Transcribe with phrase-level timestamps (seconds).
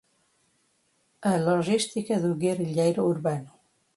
[1.31, 3.51] A Logística do Guerrilheiro Urbano